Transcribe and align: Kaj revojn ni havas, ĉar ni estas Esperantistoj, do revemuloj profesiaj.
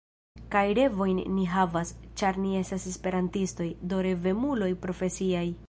Kaj 0.53 0.61
revojn 0.77 1.19
ni 1.33 1.43
havas, 1.51 1.91
ĉar 2.21 2.41
ni 2.45 2.55
estas 2.63 2.87
Esperantistoj, 2.93 3.69
do 3.93 4.03
revemuloj 4.09 4.75
profesiaj. 4.87 5.49